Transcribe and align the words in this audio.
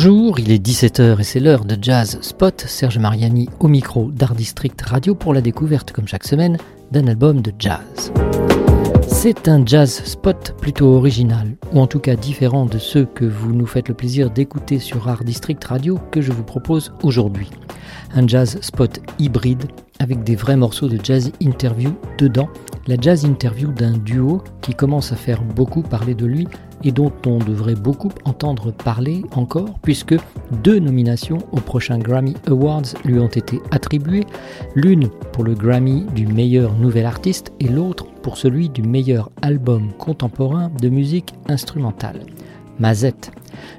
Bonjour, 0.00 0.38
il 0.38 0.52
est 0.52 0.64
17h 0.64 1.18
et 1.18 1.24
c'est 1.24 1.40
l'heure 1.40 1.64
de 1.64 1.76
Jazz 1.82 2.20
Spot. 2.20 2.64
Serge 2.68 2.98
Mariani 2.98 3.48
au 3.58 3.66
micro 3.66 4.12
d'Art 4.12 4.36
District 4.36 4.80
Radio 4.80 5.16
pour 5.16 5.34
la 5.34 5.40
découverte, 5.40 5.90
comme 5.90 6.06
chaque 6.06 6.24
semaine, 6.24 6.56
d'un 6.92 7.08
album 7.08 7.40
de 7.40 7.52
jazz. 7.58 8.12
C'est 9.08 9.48
un 9.48 9.66
jazz 9.66 10.04
spot 10.04 10.54
plutôt 10.60 10.94
original, 10.94 11.56
ou 11.72 11.80
en 11.80 11.88
tout 11.88 11.98
cas 11.98 12.14
différent 12.14 12.66
de 12.66 12.78
ceux 12.78 13.06
que 13.06 13.24
vous 13.24 13.52
nous 13.52 13.66
faites 13.66 13.88
le 13.88 13.94
plaisir 13.94 14.30
d'écouter 14.30 14.78
sur 14.78 15.08
Art 15.08 15.24
District 15.24 15.64
Radio 15.64 15.98
que 16.12 16.20
je 16.20 16.30
vous 16.30 16.44
propose 16.44 16.92
aujourd'hui. 17.02 17.50
Un 18.14 18.24
jazz 18.28 18.56
spot 18.60 19.00
hybride 19.18 19.64
avec 19.98 20.22
des 20.22 20.36
vrais 20.36 20.56
morceaux 20.56 20.88
de 20.88 21.00
jazz 21.02 21.32
interview 21.40 21.90
dedans, 22.18 22.48
la 22.86 22.94
jazz 23.00 23.24
interview 23.24 23.72
d'un 23.72 23.98
duo 23.98 24.44
qui 24.62 24.74
commence 24.74 25.10
à 25.10 25.16
faire 25.16 25.42
beaucoup 25.42 25.82
parler 25.82 26.14
de 26.14 26.24
lui 26.24 26.46
et 26.84 26.92
dont 26.92 27.12
on 27.26 27.38
devrait 27.38 27.74
beaucoup 27.74 28.10
entendre 28.24 28.72
parler 28.72 29.22
encore 29.34 29.78
puisque 29.82 30.16
deux 30.62 30.78
nominations 30.78 31.38
au 31.52 31.60
prochain 31.60 31.98
Grammy 31.98 32.34
Awards 32.46 32.94
lui 33.04 33.18
ont 33.18 33.28
été 33.28 33.60
attribuées, 33.70 34.24
l'une 34.74 35.08
pour 35.32 35.44
le 35.44 35.54
Grammy 35.54 36.06
du 36.14 36.26
meilleur 36.26 36.74
nouvel 36.74 37.06
artiste 37.06 37.52
et 37.60 37.68
l'autre 37.68 38.06
pour 38.22 38.36
celui 38.36 38.68
du 38.68 38.82
meilleur 38.82 39.30
album 39.42 39.92
contemporain 39.98 40.70
de 40.80 40.88
musique 40.88 41.34
instrumentale. 41.48 42.20
Mazette. 42.78 43.32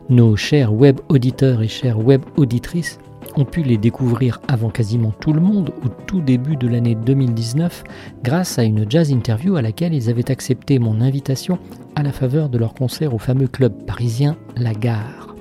Nos 0.09 0.35
chers 0.35 0.73
web 0.73 0.99
auditeurs 1.07 1.61
et 1.61 1.67
chères 1.67 1.99
web 1.99 2.21
auditrices 2.35 2.99
ont 3.39 3.45
pu 3.45 3.63
les 3.63 3.77
découvrir 3.77 4.41
avant 4.47 4.69
quasiment 4.69 5.11
tout 5.11 5.33
le 5.33 5.41
monde 5.41 5.71
au 5.85 5.89
tout 6.05 6.21
début 6.21 6.57
de 6.57 6.67
l'année 6.67 6.95
2019 6.95 7.83
grâce 8.23 8.59
à 8.59 8.63
une 8.63 8.89
jazz 8.89 9.11
interview 9.11 9.55
à 9.55 9.61
laquelle 9.61 9.93
ils 9.93 10.09
avaient 10.09 10.29
accepté 10.31 10.79
mon 10.79 11.01
invitation 11.01 11.57
à 11.95 12.03
la 12.03 12.11
faveur 12.11 12.49
de 12.49 12.57
leur 12.57 12.73
concert 12.73 13.13
au 13.13 13.17
fameux 13.17 13.47
club 13.47 13.85
parisien 13.85 14.37
La 14.57 14.73
Gare. 14.73 15.35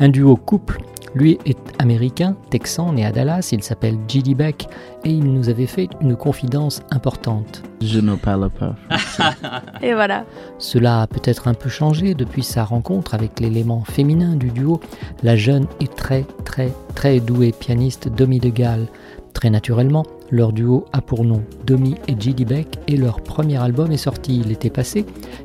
Un 0.00 0.08
duo 0.08 0.36
couple 0.36 0.80
lui 1.14 1.38
est 1.44 1.58
américain, 1.78 2.36
texan, 2.50 2.92
né 2.92 3.04
à 3.04 3.12
Dallas, 3.12 3.50
il 3.52 3.62
s'appelle 3.62 3.98
G.D. 4.08 4.34
Beck 4.34 4.66
et 5.04 5.10
il 5.10 5.32
nous 5.32 5.48
avait 5.48 5.66
fait 5.66 5.88
une 6.00 6.16
confidence 6.16 6.82
importante. 6.90 7.62
Je 7.82 8.00
ne 8.00 8.14
parle 8.14 8.48
pas. 8.50 8.74
et 9.82 9.92
voilà. 9.94 10.24
Cela 10.58 11.02
a 11.02 11.06
peut-être 11.06 11.48
un 11.48 11.54
peu 11.54 11.68
changé 11.68 12.14
depuis 12.14 12.42
sa 12.42 12.64
rencontre 12.64 13.14
avec 13.14 13.40
l'élément 13.40 13.84
féminin 13.84 14.36
du 14.36 14.50
duo, 14.50 14.80
la 15.22 15.36
jeune 15.36 15.66
et 15.80 15.88
très 15.88 16.24
très 16.44 16.72
très 16.94 17.20
douée 17.20 17.52
pianiste 17.52 18.08
Domi 18.08 18.38
de 18.38 18.48
Gall. 18.48 18.86
Très 19.32 19.50
naturellement, 19.50 20.04
leur 20.30 20.52
duo 20.52 20.84
a 20.92 21.00
pour 21.00 21.24
nom 21.24 21.42
Domi 21.66 21.96
et 22.06 22.14
G.D. 22.18 22.44
Beck 22.44 22.78
et 22.86 22.96
leur 22.96 23.20
premier 23.22 23.60
album 23.60 23.90
est 23.90 23.96
sorti 23.96 24.42
l'été 24.46 24.70
passé. 24.70 25.04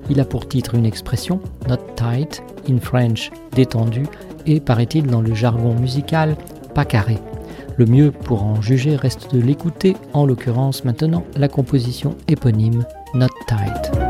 Il 0.09 0.19
a 0.19 0.25
pour 0.25 0.47
titre 0.47 0.75
une 0.75 0.85
expression, 0.85 1.39
Not 1.67 1.77
Tight, 1.95 2.43
in 2.69 2.79
French, 2.79 3.31
détendu, 3.53 4.03
et, 4.47 4.59
paraît-il 4.59 5.07
dans 5.07 5.21
le 5.21 5.33
jargon 5.33 5.75
musical, 5.75 6.35
pas 6.73 6.85
carré. 6.85 7.17
Le 7.77 7.85
mieux 7.85 8.11
pour 8.11 8.43
en 8.43 8.61
juger 8.61 8.95
reste 8.95 9.33
de 9.33 9.39
l'écouter, 9.39 9.95
en 10.13 10.25
l'occurrence 10.25 10.83
maintenant 10.83 11.23
la 11.35 11.47
composition 11.47 12.15
éponyme 12.27 12.85
Not 13.13 13.27
Tight. 13.47 14.06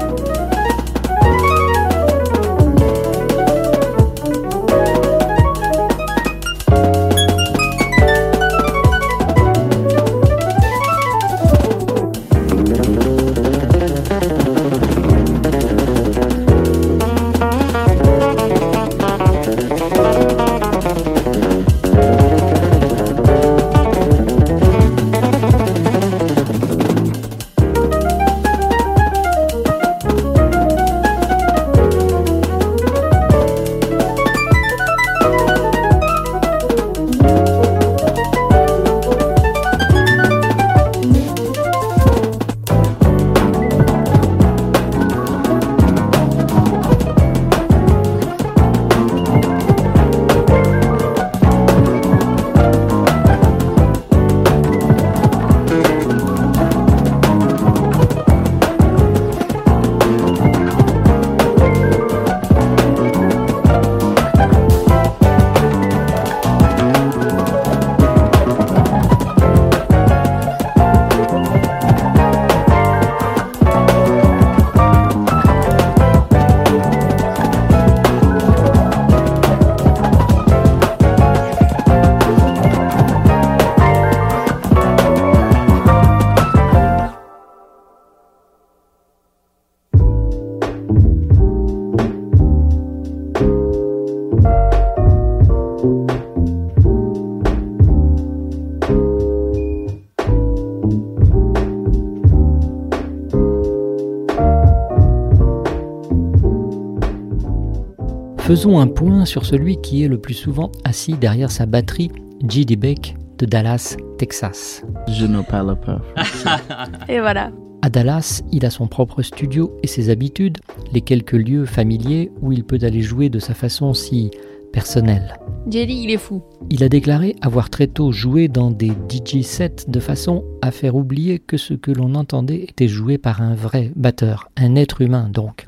Faisons 108.48 108.80
un 108.80 108.88
point 108.88 109.26
sur 109.26 109.46
celui 109.46 109.76
qui 109.82 110.06
est 110.06 110.08
le 110.08 110.22
plus 110.22 110.34
souvent 110.34 110.72
assis 110.86 111.16
derrière 111.16 111.52
sa 111.52 111.66
batterie, 111.66 112.10
G.D. 112.48 112.78
Beck 112.78 113.18
de 113.40 113.46
Dallas, 113.46 113.98
Texas. 114.18 114.86
Je 115.10 115.26
ne 115.26 115.42
parle 115.42 115.78
pas. 115.78 116.02
et 117.10 117.20
voilà. 117.20 117.52
À 117.82 117.90
Dallas, 117.90 118.42
il 118.54 118.66
a 118.66 118.70
son 118.70 118.88
propre 118.88 119.22
studio 119.22 119.78
et 119.84 119.88
ses 119.88 120.10
habitudes, 120.10 120.60
les 120.94 121.02
quelques 121.02 121.34
lieux 121.34 121.66
familiers 121.66 122.32
où 122.42 122.54
il 122.54 122.64
peut 122.64 122.80
aller 122.84 123.02
jouer 123.02 123.28
de 123.28 123.40
sa 123.40 123.54
façon 123.54 123.94
si 123.94 124.32
personnelle. 124.78 125.40
Jelly, 125.72 126.04
il 126.04 126.12
est 126.12 126.20
fou. 126.20 126.44
Il 126.70 126.84
a 126.84 126.88
déclaré 126.88 127.36
avoir 127.42 127.72
très 127.72 127.88
tôt 127.88 128.12
joué 128.12 128.48
dans 128.48 128.70
des 128.70 128.92
DJ 129.10 129.42
sets 129.42 129.88
de 129.88 130.00
façon 130.00 130.46
à 130.62 130.70
faire 130.70 130.96
oublier 130.96 131.40
que 131.40 131.58
ce 131.58 131.74
que 131.74 131.90
l'on 131.90 132.14
entendait 132.14 132.64
était 132.70 132.88
joué 132.88 133.18
par 133.18 133.42
un 133.42 133.56
vrai 133.56 133.92
batteur, 133.96 134.52
un 134.56 134.76
être 134.76 135.02
humain 135.02 135.32
donc. 135.34 135.66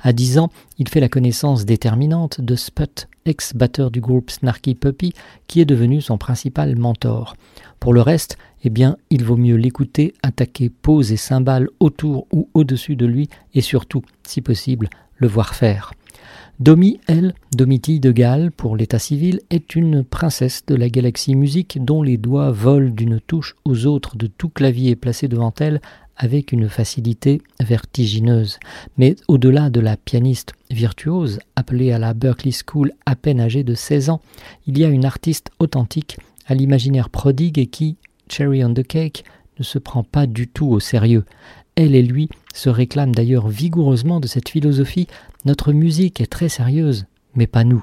À 0.00 0.12
10 0.12 0.38
ans, 0.38 0.50
il 0.78 0.88
fait 0.88 1.00
la 1.00 1.08
connaissance 1.08 1.64
déterminante 1.64 2.40
de 2.40 2.54
Sput, 2.54 3.08
ex-batteur 3.26 3.90
du 3.90 4.00
groupe 4.00 4.30
Snarky 4.30 4.76
Puppy, 4.76 5.12
qui 5.48 5.60
est 5.60 5.64
devenu 5.64 6.00
son 6.00 6.16
principal 6.16 6.76
mentor. 6.76 7.34
Pour 7.80 7.92
le 7.92 8.00
reste, 8.00 8.38
eh 8.62 8.70
bien, 8.70 8.96
il 9.10 9.24
vaut 9.24 9.36
mieux 9.36 9.56
l'écouter 9.56 10.14
attaquer 10.22 10.70
pose 10.70 11.10
et 11.10 11.16
cymbales 11.16 11.66
autour 11.80 12.28
ou 12.32 12.48
au-dessus 12.54 12.94
de 12.94 13.06
lui 13.06 13.28
et 13.54 13.60
surtout, 13.60 14.02
si 14.22 14.40
possible, 14.40 14.88
le 15.16 15.26
voir 15.26 15.56
faire. 15.56 15.94
Domi, 16.62 17.00
elle, 17.08 17.34
Domitille 17.56 17.98
de 17.98 18.12
Galles 18.12 18.52
pour 18.52 18.76
l'état 18.76 19.00
civil, 19.00 19.40
est 19.50 19.74
une 19.74 20.04
princesse 20.04 20.64
de 20.64 20.76
la 20.76 20.88
galaxie 20.88 21.34
musique 21.34 21.84
dont 21.84 22.04
les 22.04 22.18
doigts 22.18 22.52
volent 22.52 22.94
d'une 22.94 23.18
touche 23.18 23.56
aux 23.64 23.86
autres 23.86 24.16
de 24.16 24.28
tout 24.28 24.48
clavier 24.48 24.94
placé 24.94 25.26
devant 25.26 25.52
elle 25.58 25.80
avec 26.16 26.52
une 26.52 26.68
facilité 26.68 27.42
vertigineuse. 27.58 28.60
Mais 28.96 29.16
au-delà 29.26 29.70
de 29.70 29.80
la 29.80 29.96
pianiste 29.96 30.52
virtuose, 30.70 31.40
appelée 31.56 31.90
à 31.90 31.98
la 31.98 32.14
Berkeley 32.14 32.52
School 32.52 32.92
à 33.06 33.16
peine 33.16 33.40
âgée 33.40 33.64
de 33.64 33.74
16 33.74 34.10
ans, 34.10 34.20
il 34.68 34.78
y 34.78 34.84
a 34.84 34.88
une 34.88 35.04
artiste 35.04 35.50
authentique, 35.58 36.16
à 36.46 36.54
l'imaginaire 36.54 37.10
prodigue 37.10 37.58
et 37.58 37.66
qui, 37.66 37.96
cherry 38.28 38.64
on 38.64 38.72
the 38.72 38.86
cake, 38.86 39.24
ne 39.58 39.64
se 39.64 39.80
prend 39.80 40.04
pas 40.04 40.28
du 40.28 40.46
tout 40.46 40.68
au 40.68 40.78
sérieux. 40.78 41.24
Elle 41.74 41.94
et 41.94 42.02
lui 42.02 42.28
se 42.54 42.68
réclament 42.68 43.14
d'ailleurs 43.14 43.48
vigoureusement 43.48 44.20
de 44.20 44.26
cette 44.26 44.48
philosophie 44.48 45.06
notre 45.44 45.72
musique 45.72 46.20
est 46.20 46.30
très 46.30 46.48
sérieuse, 46.48 47.06
mais 47.34 47.46
pas 47.46 47.64
nous. 47.64 47.82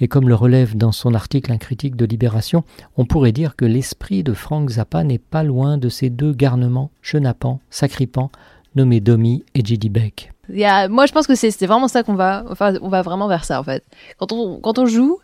Et 0.00 0.08
comme 0.08 0.28
le 0.28 0.34
relève 0.34 0.76
dans 0.76 0.90
son 0.90 1.14
article 1.14 1.52
un 1.52 1.58
critique 1.58 1.96
de 1.96 2.04
Libération, 2.04 2.64
on 2.96 3.04
pourrait 3.04 3.32
dire 3.32 3.54
que 3.54 3.64
l'esprit 3.64 4.22
de 4.22 4.32
Frank 4.32 4.68
Zappa 4.70 5.04
n'est 5.04 5.18
pas 5.18 5.44
loin 5.44 5.78
de 5.78 5.88
ces 5.88 6.10
deux 6.10 6.32
garnements 6.32 6.90
chenapans, 7.02 7.60
sacripants, 7.70 8.30
nommés 8.74 9.00
Domi 9.00 9.44
et 9.54 9.64
J.D. 9.64 9.88
Beck. 9.88 10.32
moi, 10.48 11.06
je 11.06 11.12
pense 11.12 11.26
que 11.26 11.34
c'est 11.34 11.66
vraiment 11.66 11.88
ça 11.88 12.02
qu'on 12.02 12.14
va, 12.14 12.44
enfin, 12.50 12.74
on 12.82 12.88
va 12.88 13.02
vraiment 13.02 13.28
vers 13.28 13.44
ça 13.44 13.60
en 13.60 13.64
fait. 13.64 13.84
Quand 14.18 14.32
on 14.32 14.86
joue, 14.86 15.18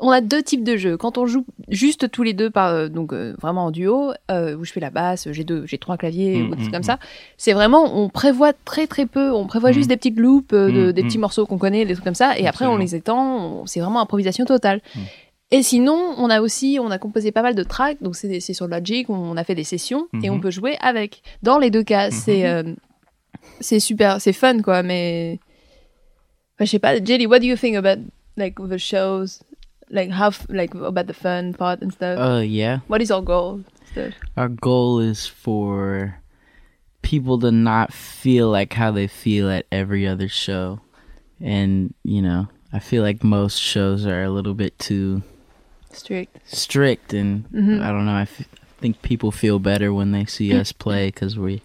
on 0.00 0.10
a 0.10 0.20
deux 0.20 0.42
types 0.42 0.64
de 0.64 0.76
jeux. 0.76 0.96
Quand 0.96 1.18
on 1.18 1.26
joue 1.26 1.44
juste 1.68 2.10
tous 2.10 2.22
les 2.22 2.32
deux, 2.32 2.50
par, 2.50 2.68
euh, 2.72 2.88
donc 2.88 3.12
euh, 3.12 3.34
vraiment 3.40 3.66
en 3.66 3.70
duo, 3.70 4.12
euh, 4.30 4.56
où 4.56 4.64
je 4.64 4.72
fais 4.72 4.80
la 4.80 4.90
basse, 4.90 5.28
j'ai 5.32 5.44
deux, 5.44 5.66
j'ai 5.66 5.78
trois 5.78 5.96
claviers 5.96 6.38
Mm, 6.38 6.46
ou 6.46 6.50
des 6.50 6.56
trucs 6.56 6.68
mm, 6.68 6.72
comme 6.72 6.80
mm. 6.80 6.84
ça. 6.84 6.98
C'est 7.36 7.52
vraiment, 7.52 7.96
on 7.98 8.08
prévoit 8.08 8.52
très 8.64 8.86
très 8.86 9.06
peu. 9.06 9.32
On 9.32 9.46
prévoit 9.46 9.70
Mm. 9.70 9.74
juste 9.74 9.88
des 9.88 9.96
petites 9.96 10.14
de- 10.16 10.22
Mm, 10.88 10.92
des 10.92 11.02
petits 11.02 11.18
morceaux 11.18 11.46
qu'on 11.46 11.58
connaît, 11.58 11.84
des 11.84 11.94
trucs 11.94 12.04
comme 12.04 12.14
ça. 12.14 12.38
Et 12.38 12.46
après, 12.46 12.66
on 12.66 12.76
les 12.76 12.94
étend. 12.94 13.66
C'est 13.66 13.80
vraiment 13.80 14.00
improvisation 14.00 14.44
totale. 14.44 14.80
Et 15.50 15.62
sinon, 15.62 16.14
on 16.18 16.28
a 16.28 16.40
aussi, 16.42 16.78
on 16.80 16.90
a 16.90 16.98
composé 16.98 17.32
pas 17.32 17.42
mal 17.42 17.54
de 17.54 17.62
tracks. 17.62 18.02
Donc 18.02 18.16
c'est 18.16 18.40
sur 18.40 18.68
Logic. 18.68 19.08
On 19.10 19.36
a 19.36 19.44
fait 19.44 19.54
des 19.54 19.64
sessions 19.64 20.06
et 20.22 20.28
Mhm. 20.28 20.36
on 20.36 20.40
peut 20.40 20.50
jouer 20.50 20.76
avec. 20.80 21.22
Dans 21.42 21.58
les 21.58 21.70
deux 21.70 21.82
cas, 21.84 22.10
c'est 22.10 22.46
euh, 22.46 22.62
c'est 23.60 23.80
super, 23.80 24.20
c'est 24.20 24.32
fun 24.34 24.60
quoi. 24.62 24.82
Mais 24.82 25.38
Enfin, 26.56 26.64
je 26.64 26.70
sais 26.72 26.78
pas, 26.80 27.02
Jelly, 27.02 27.26
what 27.26 27.38
do 27.38 27.46
you 27.46 27.56
think 27.56 27.76
about 27.76 28.02
like 28.36 28.56
the 28.56 28.78
shows, 28.78 29.40
like 29.90 30.10
how 30.10 30.28
f- 30.28 30.46
like 30.48 30.74
about 30.74 31.06
the 31.06 31.14
fun 31.14 31.54
part 31.54 31.80
and 31.82 31.92
stuff? 31.92 32.18
Uh, 32.18 32.40
yeah. 32.40 32.80
what 32.88 33.00
is 33.02 33.10
our 33.10 33.22
goal? 33.22 33.64
Stuff? 33.92 34.14
Our 34.36 34.48
goal 34.48 35.00
is 35.00 35.26
for 35.26 36.20
people 37.02 37.38
to 37.40 37.50
not 37.50 37.92
feel 37.92 38.50
like 38.50 38.72
how 38.74 38.90
they 38.90 39.06
feel 39.06 39.48
at 39.50 39.66
every 39.72 40.06
other 40.06 40.28
show. 40.28 40.80
And, 41.40 41.94
you 42.04 42.20
know, 42.20 42.48
I 42.72 42.80
feel 42.80 43.02
like 43.02 43.22
most 43.24 43.58
shows 43.58 44.04
are 44.04 44.22
a 44.24 44.30
little 44.30 44.54
bit 44.54 44.78
too 44.78 45.22
Strict. 45.92 46.36
strict. 46.46 47.14
And 47.14 47.48
Mhm. 47.50 47.80
I 47.82 47.88
don't 47.90 48.04
know, 48.04 48.12
I 48.12 48.22
f- 48.22 48.48
think 48.78 49.00
people 49.02 49.30
feel 49.30 49.58
better 49.58 49.92
when 49.94 50.12
they 50.12 50.24
see 50.26 50.52
us 50.58 50.72
play 50.84 51.06
because 51.08 51.38
we, 51.38 51.62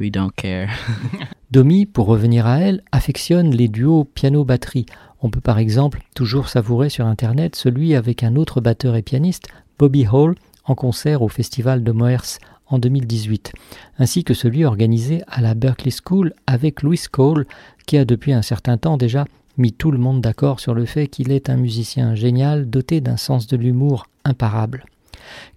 we 0.00 0.10
don't 0.10 0.32
care. 0.34 0.70
Domi, 1.50 1.86
pour 1.86 2.06
revenir 2.06 2.46
à 2.46 2.58
elle, 2.60 2.82
affectionne 2.90 3.50
les 3.50 3.68
duos 3.68 4.04
piano-batterie. 4.04 4.86
On 5.20 5.30
peut 5.30 5.40
par 5.40 5.58
exemple 5.58 6.02
toujours 6.14 6.48
savourer 6.48 6.88
sur 6.88 7.06
Internet 7.06 7.54
celui 7.54 7.94
avec 7.94 8.24
un 8.24 8.36
autre 8.36 8.60
batteur 8.60 8.96
et 8.96 9.02
pianiste, 9.02 9.48
Bobby 9.78 10.06
Hall, 10.10 10.34
en 10.64 10.74
concert 10.74 11.22
au 11.22 11.28
Festival 11.28 11.84
de 11.84 11.92
Moers 11.92 12.38
en 12.66 12.78
2018, 12.78 13.52
ainsi 13.98 14.24
que 14.24 14.34
celui 14.34 14.64
organisé 14.64 15.22
à 15.26 15.40
la 15.40 15.54
Berkeley 15.54 15.90
School 15.90 16.32
avec 16.46 16.82
Louis 16.82 17.00
Cole, 17.10 17.46
qui 17.86 17.98
a 17.98 18.04
depuis 18.04 18.32
un 18.32 18.42
certain 18.42 18.78
temps 18.78 18.96
déjà 18.96 19.26
mis 19.58 19.72
tout 19.72 19.90
le 19.90 19.98
monde 19.98 20.20
d'accord 20.20 20.60
sur 20.60 20.74
le 20.74 20.86
fait 20.86 21.08
qu'il 21.08 21.32
est 21.32 21.50
un 21.50 21.56
musicien 21.56 22.14
génial 22.14 22.70
doté 22.70 23.00
d'un 23.00 23.16
sens 23.16 23.46
de 23.46 23.56
l'humour 23.56 24.06
imparable. 24.24 24.84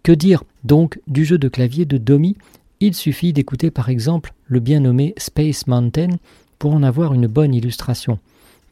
Que 0.01 0.11
dire 0.11 0.43
donc 0.63 0.99
du 1.07 1.23
jeu 1.23 1.37
de 1.37 1.47
clavier 1.47 1.85
de 1.85 1.97
Domi 1.97 2.35
Il 2.85 2.95
suffit 2.95 3.31
d'écouter 3.31 3.71
par 3.71 3.87
exemple 3.87 4.33
le 4.45 4.59
bien 4.59 4.81
nommé 4.81 5.13
Space 5.15 5.67
Mountain 5.67 6.17
pour 6.59 6.73
en 6.73 6.83
avoir 6.83 7.13
une 7.13 7.27
bonne 7.27 7.53
illustration. 7.53 8.19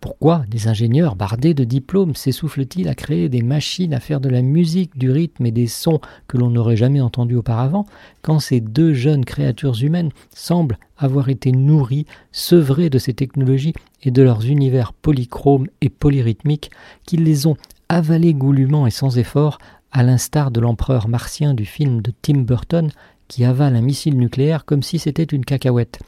Pourquoi 0.02 0.44
des 0.50 0.68
ingénieurs 0.68 1.16
bardés 1.16 1.54
de 1.54 1.64
diplômes 1.64 2.14
s'essoufflent-ils 2.14 2.90
à 2.90 2.94
créer 2.94 3.30
des 3.30 3.42
machines 3.42 3.94
à 3.94 4.02
faire 4.02 4.20
de 4.20 4.28
la 4.28 4.42
musique, 4.42 4.98
du 4.98 5.12
rythme 5.12 5.46
et 5.46 5.52
des 5.52 5.68
sons 5.68 6.02
que 6.28 6.38
l'on 6.38 6.50
n'aurait 6.50 6.76
jamais 6.76 7.00
entendus 7.00 7.38
auparavant, 7.38 7.86
quand 8.22 8.42
ces 8.42 8.60
deux 8.60 8.94
jeunes 8.94 9.24
créatures 9.24 9.82
humaines 9.82 10.12
semblent 10.36 10.78
avoir 10.98 11.30
été 11.30 11.54
nourries, 11.54 12.06
sevrées 12.34 12.90
de 12.90 12.98
ces 12.98 13.14
technologies 13.14 13.76
et 14.04 14.12
de 14.12 14.24
leurs 14.24 14.46
univers 14.46 14.92
polychromes 14.92 15.68
et 15.80 15.88
polyrythmiques, 15.88 16.70
qu'ils 17.06 17.24
les 17.24 17.48
ont 17.48 17.56
avalés 17.88 18.34
goulûment 18.34 18.88
et 18.88 18.92
sans 18.92 19.18
effort, 19.18 19.58
à 19.94 20.04
l'instar 20.04 20.52
de 20.52 20.60
l'empereur 20.60 21.08
martien 21.08 21.54
du 21.54 21.66
film 21.66 22.02
de 22.02 22.14
Tim 22.22 22.40
Burton, 22.40 22.92
qui 23.32 23.46
avale 23.46 23.78
un 23.78 23.82
missile 23.82 24.18
nucléaire 24.18 24.66
comme 24.66 24.84
si 24.84 25.00
c'était 25.00 25.24
une 25.24 25.46
cacahuète. 25.46 26.00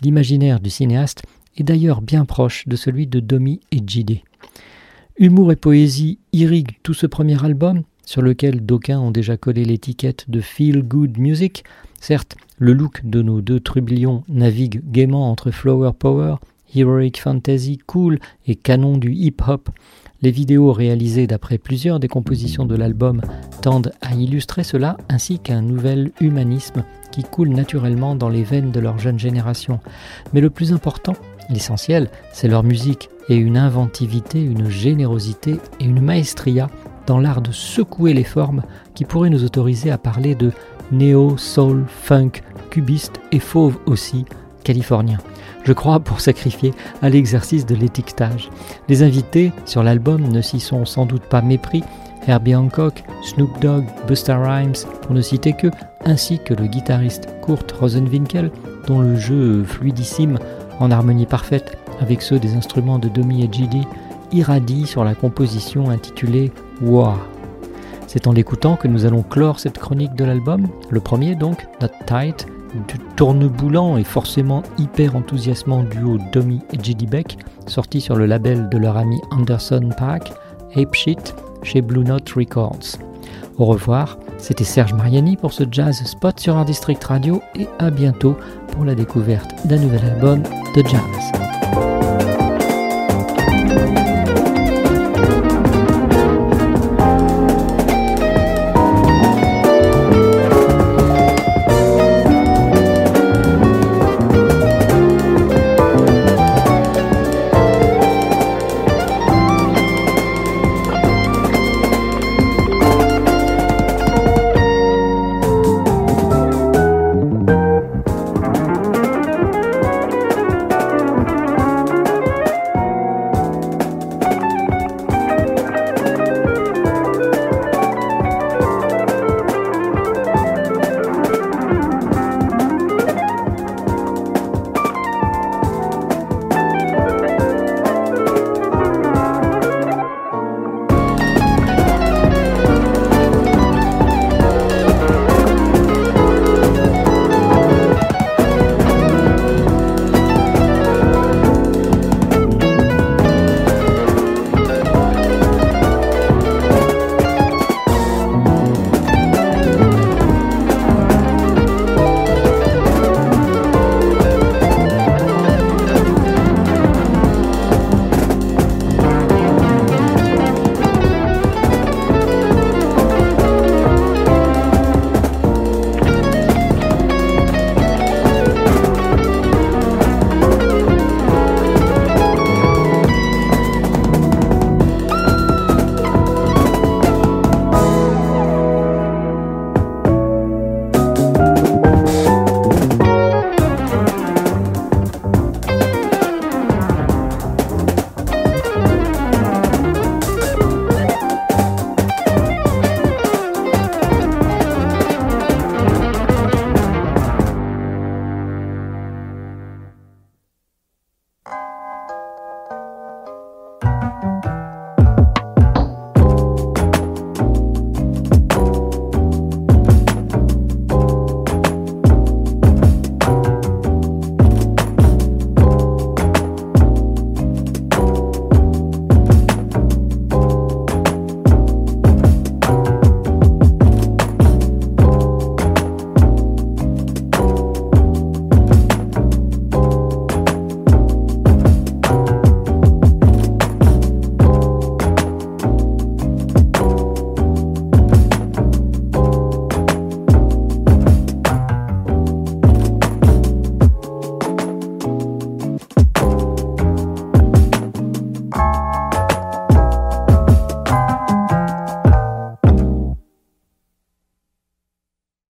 L'imaginaire 0.00 0.60
du 0.60 0.70
cinéaste 0.70 1.24
est 1.56 1.64
d'ailleurs 1.64 2.02
bien 2.02 2.24
proche 2.24 2.68
de 2.68 2.76
celui 2.76 3.08
de 3.08 3.18
Domi 3.18 3.58
et 3.72 3.78
JD. 3.78 4.20
Humour 5.18 5.50
et 5.50 5.56
poésie 5.56 6.20
irriguent 6.32 6.78
tout 6.84 6.94
ce 6.94 7.06
premier 7.06 7.44
album, 7.44 7.82
sur 8.06 8.22
lequel 8.22 8.64
d'aucuns 8.64 9.00
ont 9.00 9.10
déjà 9.10 9.36
collé 9.36 9.64
l'étiquette 9.64 10.30
de 10.30 10.40
Feel 10.40 10.84
Good 10.84 11.18
Music. 11.18 11.64
Certes, 12.00 12.36
le 12.58 12.74
look 12.74 13.00
de 13.02 13.22
nos 13.22 13.40
deux 13.40 13.58
trublions 13.58 14.22
navigue 14.28 14.82
gaiement 14.88 15.32
entre 15.32 15.50
Flower 15.50 15.90
Power, 15.98 16.36
Heroic 16.74 17.18
Fantasy 17.18 17.78
cool 17.86 18.18
et 18.46 18.56
canon 18.56 18.96
du 18.96 19.12
hip-hop. 19.12 19.70
Les 20.22 20.30
vidéos 20.30 20.72
réalisées 20.72 21.26
d'après 21.26 21.58
plusieurs 21.58 21.98
des 21.98 22.08
compositions 22.08 22.64
de 22.64 22.76
l'album 22.76 23.20
tendent 23.60 23.92
à 24.00 24.14
illustrer 24.14 24.62
cela, 24.62 24.96
ainsi 25.08 25.38
qu'un 25.38 25.62
nouvel 25.62 26.12
humanisme 26.20 26.84
qui 27.10 27.22
coule 27.24 27.48
naturellement 27.48 28.14
dans 28.14 28.28
les 28.28 28.44
veines 28.44 28.70
de 28.70 28.80
leur 28.80 28.98
jeune 28.98 29.18
génération. 29.18 29.80
Mais 30.32 30.40
le 30.40 30.50
plus 30.50 30.72
important, 30.72 31.14
l'essentiel, 31.50 32.08
c'est 32.32 32.48
leur 32.48 32.62
musique 32.62 33.08
et 33.28 33.36
une 33.36 33.56
inventivité, 33.56 34.42
une 34.42 34.70
générosité 34.70 35.56
et 35.80 35.84
une 35.84 36.00
maestria 36.00 36.70
dans 37.06 37.18
l'art 37.18 37.42
de 37.42 37.52
secouer 37.52 38.14
les 38.14 38.24
formes 38.24 38.62
qui 38.94 39.04
pourraient 39.04 39.30
nous 39.30 39.44
autoriser 39.44 39.90
à 39.90 39.98
parler 39.98 40.34
de 40.34 40.52
néo, 40.92 41.36
soul, 41.36 41.84
funk, 41.88 42.42
cubiste 42.70 43.20
et 43.32 43.38
fauve 43.38 43.78
aussi, 43.86 44.24
californien. 44.62 45.18
Je 45.64 45.72
crois 45.72 46.00
pour 46.00 46.20
sacrifier 46.20 46.72
à 47.02 47.08
l'exercice 47.08 47.66
de 47.66 47.74
l'étiquetage. 47.74 48.50
Les 48.88 49.02
invités 49.02 49.52
sur 49.64 49.82
l'album 49.82 50.22
ne 50.22 50.40
s'y 50.40 50.60
sont 50.60 50.84
sans 50.84 51.06
doute 51.06 51.22
pas 51.22 51.42
mépris, 51.42 51.84
Herbie 52.26 52.54
Hancock, 52.54 53.02
Snoop 53.22 53.60
Dogg, 53.60 53.84
Busta 54.06 54.38
Rhymes, 54.38 54.74
pour 55.02 55.14
ne 55.14 55.20
citer 55.20 55.52
que, 55.52 55.68
ainsi 56.04 56.38
que 56.38 56.54
le 56.54 56.66
guitariste 56.66 57.28
Kurt 57.44 57.70
Rosenwinkel, 57.72 58.50
dont 58.86 59.00
le 59.00 59.16
jeu 59.16 59.64
fluidissime, 59.64 60.38
en 60.80 60.90
harmonie 60.90 61.26
parfaite 61.26 61.78
avec 62.00 62.22
ceux 62.22 62.38
des 62.38 62.54
instruments 62.54 62.98
de 62.98 63.08
Domi 63.08 63.44
et 63.44 63.52
JD, 63.52 63.86
irradie 64.32 64.86
sur 64.86 65.04
la 65.04 65.14
composition 65.14 65.90
intitulée 65.90 66.52
War. 66.80 67.18
C'est 68.06 68.26
en 68.26 68.32
l'écoutant 68.32 68.76
que 68.76 68.88
nous 68.88 69.06
allons 69.06 69.22
clore 69.22 69.60
cette 69.60 69.78
chronique 69.78 70.14
de 70.14 70.24
l'album, 70.24 70.66
le 70.90 71.00
premier 71.00 71.34
donc, 71.34 71.66
Not 71.80 71.88
Tight, 72.06 72.46
tourneboulant 73.16 73.96
et 73.96 74.04
forcément 74.04 74.62
hyper 74.78 75.16
enthousiasmant 75.16 75.82
duo 75.82 76.18
Domi 76.32 76.60
et 76.72 76.82
JD 76.82 77.08
Beck, 77.08 77.38
sorti 77.66 78.00
sur 78.00 78.16
le 78.16 78.26
label 78.26 78.68
de 78.68 78.78
leur 78.78 78.96
ami 78.96 79.20
Anderson 79.30 79.90
Paak, 79.96 80.32
Ape 80.76 80.94
Shit, 80.94 81.34
chez 81.62 81.82
Blue 81.82 82.04
Note 82.04 82.28
Records. 82.30 82.98
Au 83.58 83.66
revoir, 83.66 84.18
c'était 84.38 84.64
Serge 84.64 84.94
Mariani 84.94 85.36
pour 85.36 85.52
ce 85.52 85.64
Jazz 85.70 86.02
Spot 86.04 86.38
sur 86.38 86.56
Art 86.56 86.64
District 86.64 87.02
Radio 87.04 87.42
et 87.54 87.68
à 87.78 87.90
bientôt 87.90 88.36
pour 88.72 88.84
la 88.84 88.94
découverte 88.94 89.66
d'un 89.66 89.78
nouvel 89.78 90.04
album 90.04 90.42
de 90.74 90.82
jazz. 90.82 91.51